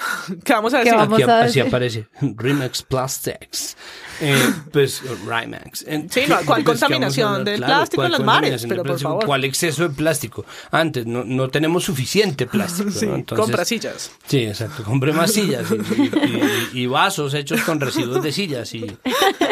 [0.45, 0.99] ¿Qué vamos a ¿Qué decir?
[0.99, 1.69] vamos aquí a así decir?
[1.69, 3.77] aparece, Rimax Plastics,
[4.21, 4.37] eh,
[4.73, 5.85] pues Rimax.
[5.87, 7.45] Eh, Sí, no, ¿cuál pues, ¿qué contaminación hablar?
[7.45, 8.67] del Claro, plástico en ¿cuál los mares?
[8.69, 9.25] Pero, por favor.
[9.27, 10.45] ¿Cuál exceso de plástico?
[10.71, 13.15] Antes, no, no tenemos suficiente plástico, Sí, ¿no?
[13.17, 14.11] Entonces- compra sillas.
[14.27, 14.83] Sí, exacto.
[14.85, 18.87] Compré más sillas y, y- y- y vasos hechos con residuos de sillas y,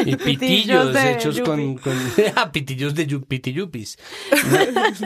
[0.05, 1.83] y Pitillos hechos con, yupi.
[1.83, 1.99] con
[2.37, 3.99] ah, pitillos de yu- pitiyupis.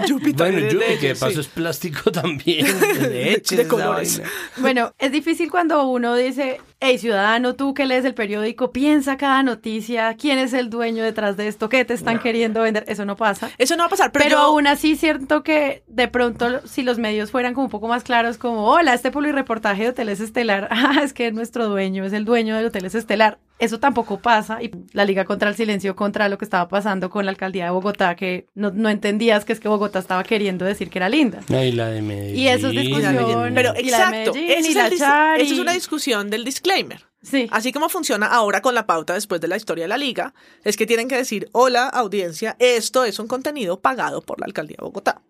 [0.06, 1.40] Yupi Bueno, yupi, de que de paso sí.
[1.40, 4.20] es plástico también, de leche, De colores.
[4.56, 9.42] Bueno, es difícil cuando uno dice, hey, ciudadano, tú que lees el periódico, piensa cada
[9.42, 12.84] noticia, quién es el dueño detrás de esto, qué te están queriendo vender.
[12.88, 13.50] Eso no pasa.
[13.56, 16.82] Eso no va a pasar, pero, Pero, yo- aún así siento que de pronto si
[16.82, 20.68] los medios fueran como un poco más claros, como, hola, este reportaje de Hoteles Estelar,
[20.70, 23.38] ah, es que nuestro dueño es el dueño de Hoteles Estelar.
[23.58, 27.24] Eso tampoco pasa y la Liga contra el Silencio contra lo que estaba pasando con
[27.24, 30.90] la alcaldía de Bogotá, que no, no entendías que es que Bogotá estaba queriendo decir
[30.90, 31.40] que era linda.
[31.48, 32.36] Ay, la de Medellín.
[32.38, 33.52] Y eso es discusión.
[33.54, 35.42] Pero Y la de exacto, Medellín, ese y es la Chari.
[35.42, 36.98] eso es una discusión del disclaimer.
[36.98, 37.12] disclaimer.
[37.22, 37.48] Sí.
[37.52, 40.34] Así como funciona ahora con la pauta después de la historia de la liga,
[40.64, 44.78] es que tienen que decir, hola audiencia, esto es un contenido pagado por la alcaldía
[44.80, 45.22] de Bogotá.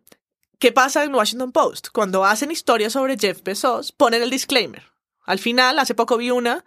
[0.59, 1.89] ¿Qué pasa en Washington Post?
[1.93, 4.85] Cuando hacen historias sobre Jeff Bezos, ponen el disclaimer.
[5.25, 6.65] Al final, hace poco vi una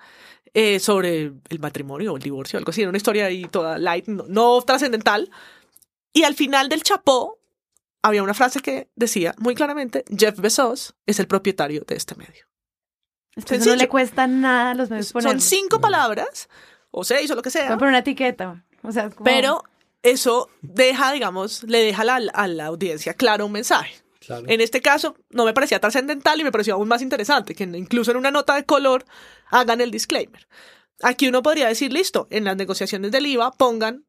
[0.58, 4.08] eh, sobre el matrimonio o el divorcio, algo así, era una historia ahí toda light,
[4.08, 5.30] no, no trascendental.
[6.14, 7.40] Y al final del chapó
[8.02, 12.46] había una frase que decía muy claramente, Jeff Bezos es el propietario de este medio.
[13.36, 16.48] Esto no le cuesta nada a los medios Son cinco palabras,
[16.90, 17.68] o seis, o lo que sea.
[17.74, 18.64] Poner una etiqueta.
[18.82, 19.62] O sea, es como- Pero
[20.04, 23.96] eso deja, digamos, le deja a la, a la audiencia claro un mensaje.
[24.26, 24.46] Claro.
[24.48, 28.12] En este caso, no me parecía trascendental y me pareció aún más interesante que incluso
[28.12, 29.06] en una nota de color
[29.50, 30.48] hagan el disclaimer.
[31.02, 34.06] Aquí uno podría decir, listo, en las negociaciones del IVA pongan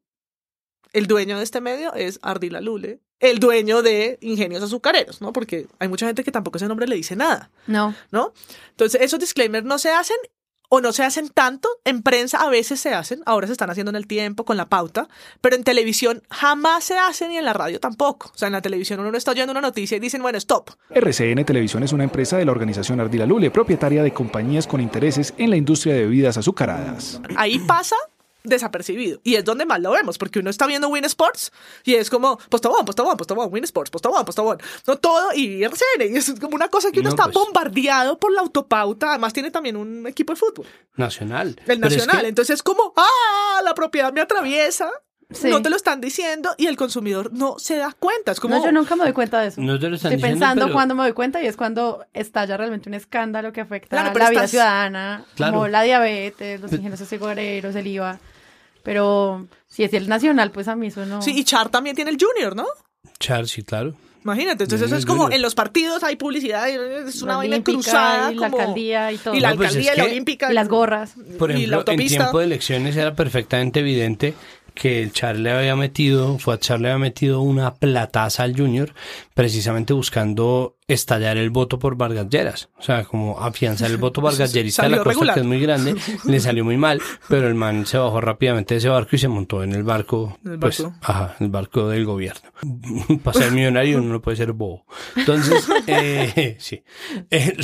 [0.93, 5.33] el dueño de este medio es Ardila Lule, el dueño de Ingenios Azucareros, ¿no?
[5.33, 7.51] Porque hay mucha gente que tampoco ese nombre le dice nada.
[7.65, 7.95] No.
[8.11, 8.33] ¿no?
[8.69, 10.17] Entonces, esos disclaimers no se hacen
[10.69, 11.69] o no se hacen tanto.
[11.85, 14.67] En prensa a veces se hacen, ahora se están haciendo en el tiempo, con la
[14.67, 15.07] pauta,
[15.41, 18.31] pero en televisión jamás se hacen y en la radio tampoco.
[18.33, 20.71] O sea, en la televisión uno está oyendo una noticia y dicen, bueno, stop.
[20.89, 25.33] RCN Televisión es una empresa de la organización Ardila Lule, propietaria de compañías con intereses
[25.37, 27.21] en la industria de bebidas azucaradas.
[27.35, 27.95] Ahí pasa
[28.47, 29.19] desapercibido.
[29.23, 31.51] Y es donde más lo vemos, porque uno está viendo Win Sports
[31.83, 34.57] y es como postobón, postobón, postobón, Win Sports, postobón, postobón.
[34.85, 36.13] No todo y RCN.
[36.13, 37.35] Y es como una cosa que uno No, está pues.
[37.35, 39.09] bombardeado por la autopauta.
[39.11, 40.65] Además tiene también un equipo de fútbol.
[40.95, 41.49] Nacional.
[41.49, 42.21] El Pero es nacional.
[42.21, 44.89] que- Entonces es como, ah, la propiedad me atraviesa.
[45.29, 45.49] Sí.
[45.49, 48.31] No te lo están diciendo y el consumidor no se da cuenta.
[48.31, 49.59] Es como, No, yo nunca me doy cuenta de eso.
[49.59, 52.05] No te lo están Estoy diciendo, pensando pero- cuando me doy cuenta y es cuando
[52.13, 55.51] estalla realmente un escándalo que afecta Claro, pero la vida estás- ciudadana, Claro.
[55.53, 58.19] como la diabetes, los ingenieros asegureros, el IVA.
[58.87, 61.21] Pero si es el nacional, pues a mí eso no.
[61.21, 62.65] Sí, y Char también tiene el Junior, ¿no?
[63.19, 63.93] Char, sí, claro.
[64.23, 67.73] Imagínate, entonces eso es como en los partidos hay publicidad, es una La vaina olímpica
[67.81, 68.31] cruzada.
[68.31, 69.33] y la como- alcaldía y todo.
[69.35, 70.51] Y la No, pues alcaldía y la olímpica.
[70.51, 71.15] Y las gorras.
[71.37, 74.33] Por y la ejemplo, en tiempo de elecciones era perfectamente evidente
[74.77, 78.55] que el Char le había metido, fue a Char le había metido una plataza al
[78.55, 78.93] Junior,
[79.33, 82.69] precisamente buscando estallar el voto por Vargas Lleras.
[82.77, 85.33] O sea, como afianzar el voto Vargas Llerista de la costa, regular.
[85.33, 88.77] que es muy grande, le salió muy mal, pero el man se bajó rápidamente de
[88.79, 90.97] ese barco y se montó en el barco, ¿El pues, barco?
[91.01, 92.49] ajá, el barco del gobierno.
[93.23, 94.85] Para ser millonario uno no puede ser bobo.
[95.15, 96.83] Entonces, eh, sí.
[97.31, 97.57] Eh,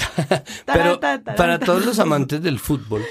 [0.66, 3.04] pero para todos los amantes del fútbol,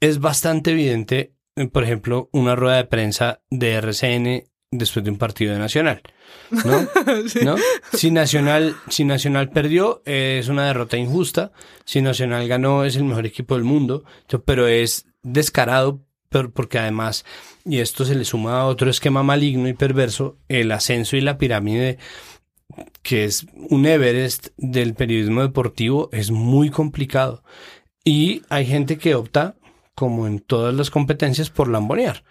[0.00, 1.34] es bastante evidente,
[1.72, 6.02] por ejemplo, una rueda de prensa de RCN después de un partido de Nacional.
[6.50, 6.86] ¿No?
[7.44, 7.56] ¿No?
[7.92, 11.52] Si Nacional, si Nacional perdió, es una derrota injusta.
[11.84, 14.04] Si Nacional ganó, es el mejor equipo del mundo.
[14.44, 17.24] Pero es descarado por- porque además,
[17.64, 21.38] y esto se le suma a otro esquema maligno y perverso, el ascenso y la
[21.38, 21.98] pirámide
[23.02, 27.44] que es un Everest del periodismo deportivo, es muy complicado.
[28.04, 29.54] Y hay gente que opta,
[29.94, 32.24] como en todas las competencias, por lambonear.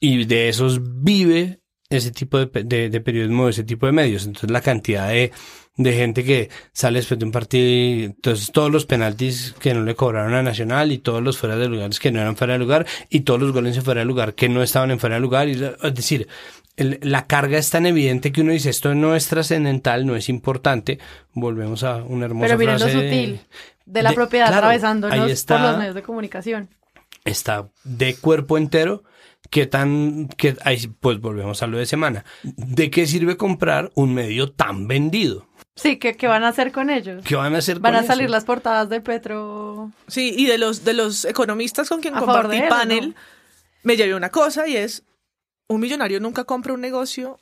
[0.00, 4.26] Y de esos vive ese tipo de, de- de periodismo, ese tipo de medios.
[4.26, 5.32] Entonces la cantidad de,
[5.76, 9.94] de gente que sale después de un partido, entonces todos los penaltis que no le
[9.94, 12.86] cobraron a Nacional y todos los fuera de lugares que no eran fuera de lugar
[13.08, 15.48] y todos los goles en fuera de lugar que no estaban en fuera de lugar.
[15.48, 16.28] Y, es decir,
[16.76, 20.28] el- la carga es tan evidente que uno dice esto no es trascendental, no es
[20.28, 20.98] importante.
[21.32, 23.40] Volvemos a una hermosa Pero miren lo frase sutil
[23.86, 26.68] de la propiedad claro, atravesándonos por los medios de comunicación.
[27.28, 29.04] Está de cuerpo entero.
[29.50, 32.24] ¿Qué tan, que ahí pues volvemos a lo de semana?
[32.42, 35.46] ¿De qué sirve comprar un medio tan vendido?
[35.74, 37.24] Sí, ¿qué, qué van a hacer con ellos?
[37.24, 38.32] ¿Qué van a hacer Van con a salir eso?
[38.32, 39.92] las portadas de Petro.
[40.08, 43.14] Sí, y de los, de los economistas con quien A compartí él, panel, ¿no?
[43.84, 45.04] me llevé una cosa y es,
[45.68, 47.38] un millonario nunca compra un negocio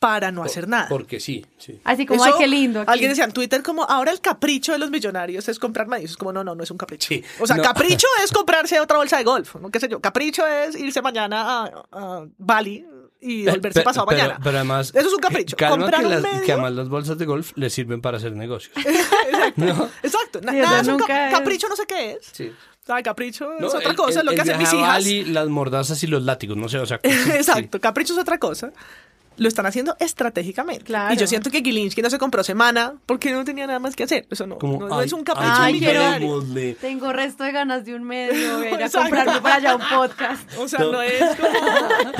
[0.00, 0.88] para no hacer nada.
[0.88, 1.78] Porque sí, sí.
[1.84, 2.80] Así como, Eso, ay, qué lindo.
[2.80, 2.90] aquí".
[2.90, 6.12] Alguien decía en Twitter como, ahora el capricho de los millonarios es comprar medios.
[6.12, 7.06] Es como, no, no, no es un capricho.
[7.06, 7.62] Sí, o sea, no.
[7.62, 9.70] capricho es comprarse otra bolsa de golf, ¿no?
[9.70, 10.00] ¿Qué sé yo?
[10.00, 12.84] Capricho es irse mañana a, a Bali
[13.20, 14.40] y volverse Pe- pasado pero, mañana.
[14.42, 14.90] Pero además...
[14.94, 15.54] Eso es un capricho.
[15.54, 18.16] Calma Comprar que, un las- medio- que además las bolsas de golf le sirven para
[18.16, 18.74] hacer negocios.
[18.86, 19.90] Exacto.
[20.02, 20.40] Exacto.
[20.40, 22.18] Na- Sí, o nada es un cap- nunca es- capricho no sé qué es.
[22.32, 22.50] Sí.
[22.88, 24.88] Ay, capricho No, es otra el- cosa, el- lo que hacen mis hijas.
[24.88, 26.98] Bali, las mordazas y los látigos, no sé, o sea...
[27.02, 28.72] Exacto, capricho es otra cosa.
[29.36, 30.84] Lo están haciendo estratégicamente.
[30.84, 31.14] Claro.
[31.14, 34.02] Y yo siento que Gilinski no se compró semana porque no tenía nada más que
[34.02, 34.26] hacer.
[34.30, 36.44] Eso no, Como, no, no ay, es un capricho ay, millonario.
[36.80, 39.82] Tengo resto de ganas de un medio, voy a ir a comprarme para allá un
[39.88, 40.42] podcast.
[40.58, 40.92] O sea, No.
[40.92, 41.50] no, es como...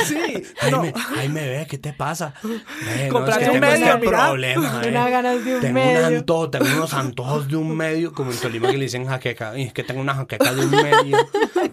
[0.06, 0.16] Sí,
[0.60, 0.82] Ay, no.
[0.82, 2.32] me, ay, me ve, ¿qué te pasa?
[2.42, 4.26] Ve, no, Comprarse es que un medio, este mira.
[4.26, 4.90] problema, eh.
[4.90, 8.38] da ganas de un tengo Un antojo, tengo unos antojos de un medio, como en
[8.38, 9.58] Tolima que le dicen jaqueca.
[9.58, 11.18] Y es que tengo una jaqueca de un medio.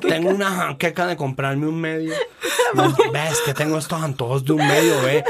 [0.02, 2.14] tengo una jaqueca de comprarme un medio.
[2.74, 5.24] No, ves que tengo estos antojos de un medio, ve.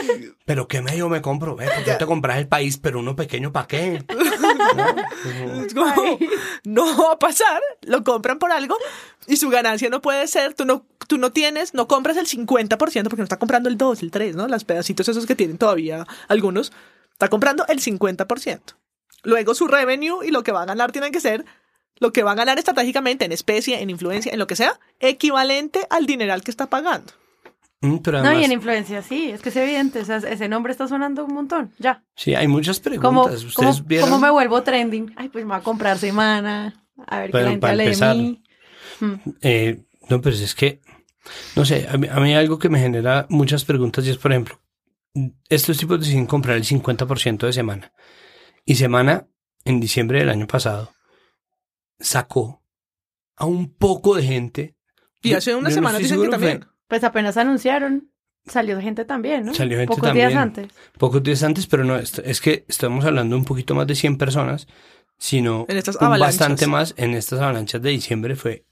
[0.45, 1.55] Pero ¿qué medio me compro?
[1.55, 4.03] Ve, porque te compras el país, pero uno pequeño, ¿para qué?
[6.63, 8.77] No va a pasar, lo compran por algo
[9.27, 12.77] y su ganancia no puede ser, tú no, tú no tienes, no compras el 50%
[12.77, 14.47] porque no está comprando el 2, el 3, ¿no?
[14.47, 16.71] Los pedacitos esos que tienen todavía algunos,
[17.11, 18.59] está comprando el 50%.
[19.23, 21.45] Luego su revenue y lo que va a ganar tiene que ser
[21.99, 25.87] lo que va a ganar estratégicamente en especie, en influencia, en lo que sea, equivalente
[25.89, 27.13] al dineral que está pagando.
[27.79, 31.25] No, y en influencia, sí, es que es evidente, o sea, ese nombre está sonando
[31.25, 32.03] un montón, ya.
[32.15, 33.53] sí, hay muchas ¿Cómo, preguntas.
[33.53, 34.09] cómo, ¿Ustedes vieron?
[34.09, 35.13] cómo me vuelvo trending?
[35.15, 37.83] Ay, pues me voy a comprar semana, a ver qué Pero la gente para hable
[37.83, 38.43] de empezar, mí.
[38.99, 39.13] Mm.
[39.41, 40.81] Eh, no, pero es que,
[41.55, 44.31] no sé, a mí, a mí algo que me genera muchas preguntas y es, por
[44.31, 44.59] ejemplo,
[45.47, 47.93] estos tipos deciden comprar el 50% de semana.
[48.65, 49.27] Y semana,
[49.65, 50.93] en diciembre del año pasado,
[51.99, 52.63] sacó
[53.35, 54.75] a un poco de gente.
[55.21, 56.76] Y hace yo unas no semanas estoy dicen que fue también.
[56.87, 58.11] Pues apenas anunciaron,
[58.45, 59.53] salió gente también, ¿no?
[59.53, 60.67] Salió gente Pocos días antes.
[60.97, 64.67] Pocos días antes, pero no, es que estamos hablando un poquito más de 100 personas,
[65.17, 66.39] sino En estas un avalanchas.
[66.39, 68.65] bastante más en estas avalanchas de diciembre fue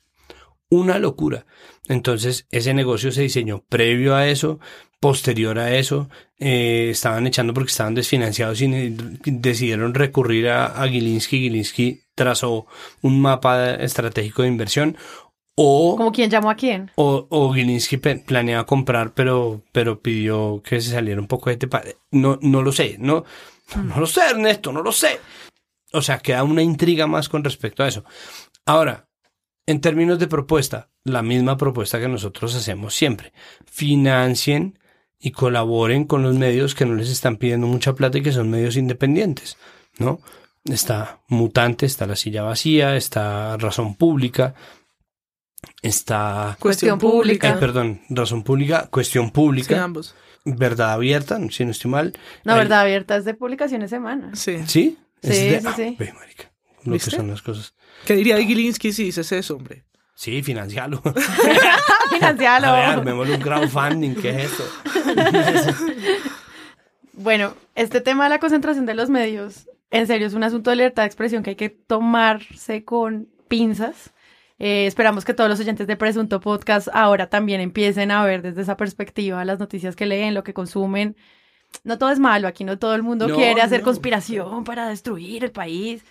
[0.70, 1.46] una locura.
[1.88, 4.60] Entonces, ese negocio se diseñó previo a eso,
[5.00, 11.40] posterior a eso, eh, estaban echando porque estaban desfinanciados y decidieron recurrir a, a Gilinski.
[11.40, 12.66] Gilinski trazó
[13.02, 14.98] un mapa estratégico de inversión
[15.56, 16.92] o Como quien llamó a quién.
[16.96, 21.70] o, o Gilinski planeaba comprar, pero, pero pidió que se saliera un poco de este
[22.12, 23.24] No, no lo sé, no,
[23.76, 25.20] no lo sé, Ernesto, no lo sé.
[25.94, 28.04] O sea, queda una intriga más con respecto a eso.
[28.66, 29.08] Ahora,
[29.66, 33.32] en términos de propuesta, la misma propuesta que nosotros hacemos siempre.
[33.66, 34.78] Financien
[35.20, 38.50] y colaboren con los medios que no les están pidiendo mucha plata y que son
[38.50, 39.58] medios independientes,
[39.98, 40.20] ¿no?
[40.66, 44.54] Está Mutante, está La Silla Vacía, está Razón Pública,
[45.82, 47.50] está Cuestión pública.
[47.54, 47.60] Pública.
[47.60, 50.16] perdón, razón pública, cuestión Sí, pública, ambos.
[50.46, 52.14] verdad abierta, si no estoy mal.
[52.44, 54.40] No, Ahí- verdad abierta es de publicaciones semanas.
[54.40, 54.58] Sí.
[54.68, 54.98] ¿Sí?
[55.24, 55.96] Sí, Es sí, sí.
[55.98, 56.52] Ve, marica,
[56.84, 57.10] lo ¿Viste?
[57.12, 57.74] que son las cosas.
[58.06, 59.86] ¿Qué diría Gilinski si dices eso, hombre?
[60.16, 61.02] Sí, financialo.
[62.14, 62.68] Financialo.
[62.68, 64.64] A ver, armémosle un crowdfunding, ¿qué es esto?
[67.14, 70.76] Bueno, este tema de la concentración de los medios, en serio, es un asunto de
[70.76, 74.12] libertad de expresión que hay que tomarse con pinzas.
[74.58, 78.62] Eh, esperamos que todos los oyentes de Presunto Podcast ahora también empiecen a ver desde
[78.62, 81.16] esa perspectiva las noticias que leen, lo que consumen.
[81.84, 83.86] No todo es malo, aquí no todo el mundo No, quiere hacer no.
[83.86, 86.04] conspiración para destruir el país.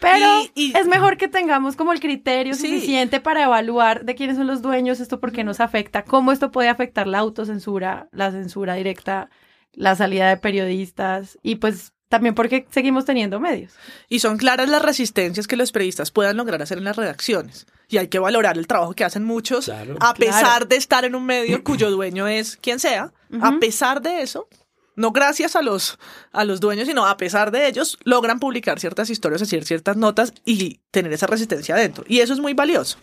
[0.00, 2.68] Pero Y- y- es mejor que tengamos como el criterio Sí.
[2.68, 6.50] suficiente para evaluar de quiénes son los dueños, esto por qué nos afecta, cómo esto
[6.52, 9.30] puede afectar la autocensura, la censura directa,
[9.72, 13.72] la salida de periodistas y pues también porque seguimos teniendo medios.
[14.08, 17.66] Y son claras las resistencias que los periodistas puedan lograr hacer en las redacciones.
[17.88, 19.96] Y hay que valorar el trabajo que hacen muchos, Claro.
[20.00, 20.66] a pesar Claro.
[20.66, 23.12] de estar en un medio cuyo dueño es quien sea.
[23.42, 24.48] A pesar de eso,
[24.96, 25.98] no gracias a los,
[26.32, 30.32] a los dueños, sino a pesar de ellos, logran publicar ciertas historias, hacer ciertas notas
[30.44, 32.04] y tener esa resistencia adentro.
[32.08, 32.98] Y eso es muy valioso.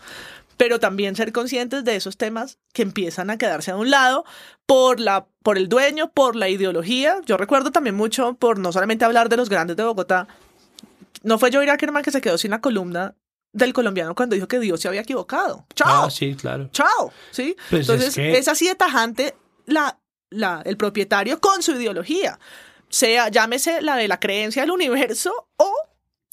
[0.57, 4.23] Pero también ser conscientes de esos temas que empiezan a quedarse a un lado
[4.65, 7.17] por, la, por el dueño, por la ideología.
[7.25, 10.27] Yo recuerdo también mucho por no solamente hablar de los grandes de Bogotá,
[11.23, 13.15] no fue Joey Ackerman que se quedó sin la columna
[13.51, 15.65] del colombiano cuando dijo que Dios se había equivocado.
[15.73, 16.05] ¡Chao!
[16.05, 16.69] Ah, sí, claro.
[16.71, 17.11] ¡Chao!
[17.31, 17.55] ¿Sí?
[17.69, 19.97] Pues es Entonces, que- es así de tajante la,
[20.29, 22.37] la, el propietario con su ideología.
[22.89, 25.73] Sea, llámese la de la creencia del universo o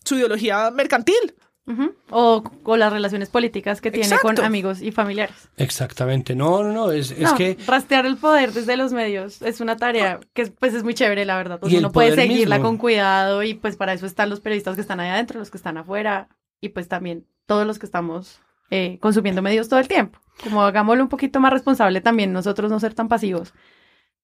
[0.05, 1.35] su ideología mercantil.
[1.65, 1.95] Ujú.
[2.11, 4.45] O con las relaciones políticas que tiene con Exacto.
[4.45, 5.49] amigos y familiares.
[5.57, 6.35] Exactamente.
[6.35, 7.57] No, no, no, es, es No, que...
[7.67, 11.37] rastrear el poder desde los medios es una tarea que pues es muy chévere, la
[11.37, 11.61] verdad.
[11.61, 12.69] Pues uno puede seguirla mismo.
[12.69, 15.57] con cuidado y pues para eso están los periodistas que están ahí adentro, los que
[15.57, 16.29] están afuera
[16.61, 20.19] y pues también todos los que estamos eh, consumiendo medios todo el tiempo.
[20.43, 23.53] Como hagámoslo un poquito más responsable también, nosotros no ser tan pasivos.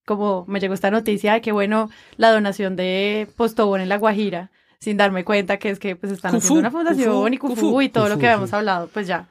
[0.05, 4.51] Como me llegó esta noticia de que bueno, la donación de Postobón en La Guajira,
[4.80, 7.88] sin darme cuenta que es que pues están Cufú, haciendo una fundación y Cufú, y
[7.88, 9.28] todo lo que habíamos hablado, pues ya,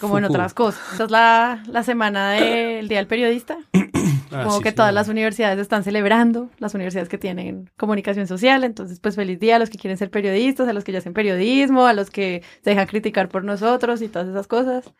[0.00, 0.82] como en otras cosas.
[0.92, 3.58] Esta es la, la semana del Día del Periodista.
[4.32, 4.94] Ah, Como sí, que sí, todas sí.
[4.94, 9.58] las universidades están celebrando, las universidades que tienen comunicación social, entonces pues feliz día a
[9.60, 12.70] los que quieren ser periodistas, a los que ya hacen periodismo, a los que se
[12.70, 14.92] dejan criticar por nosotros y todas esas cosas.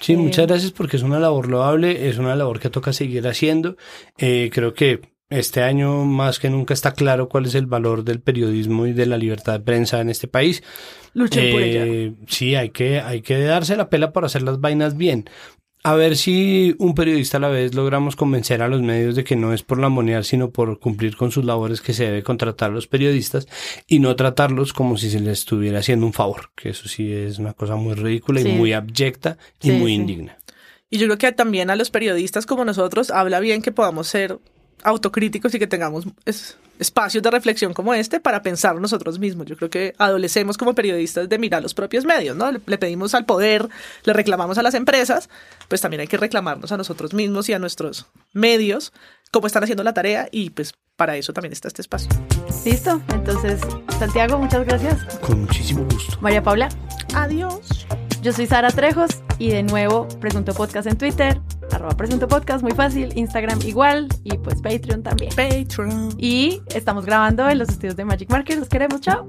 [0.00, 3.26] Sí, Eh, muchas gracias porque es una labor loable, es una labor que toca seguir
[3.28, 3.76] haciendo.
[4.18, 8.20] Eh, creo que este año más que nunca está claro cuál es el valor del
[8.20, 10.62] periodismo y de la libertad de prensa en este país.
[11.14, 11.84] Luchen por ella.
[11.86, 15.24] Eh, sí, hay que, hay que darse la pela por hacer las vainas bien.
[15.84, 19.34] A ver si un periodista a la vez logramos convencer a los medios de que
[19.34, 22.70] no es por la moneda, sino por cumplir con sus labores que se debe contratar
[22.70, 23.48] a los periodistas
[23.88, 27.40] y no tratarlos como si se les estuviera haciendo un favor, que eso sí es
[27.40, 29.94] una cosa muy ridícula y muy abyecta y Sí, muy sí.
[29.96, 30.38] indigna.
[30.88, 34.38] Y yo creo que también a los periodistas como nosotros habla bien que podamos ser
[34.84, 39.46] autocríticos y que tengamos es- espacios de reflexión como este para pensar nosotros mismos.
[39.46, 42.50] Yo creo que adolecemos como periodistas de mirar los propios medios, ¿no?
[42.50, 43.68] Le, le pedimos al poder,
[44.04, 45.28] le reclamamos a las empresas,
[45.68, 48.92] pues también hay que reclamarnos a nosotros mismos y a nuestros medios
[49.30, 52.10] cómo están haciendo la tarea y pues para eso también está este espacio.
[52.64, 53.60] Listo, entonces
[53.98, 55.04] Santiago, muchas gracias.
[55.20, 56.18] Con muchísimo gusto.
[56.20, 56.68] María Paula,
[57.14, 57.86] Adiós.
[58.22, 61.40] Yo soy Sara Trejos y de nuevo Presunto Podcast en Twitter,
[61.72, 65.30] arroba Presunto Podcast, muy fácil, Instagram igual y pues Patreon también.
[65.34, 66.14] Patreon.
[66.18, 69.26] Y estamos grabando en los estudios de Magic Market, los queremos, chao.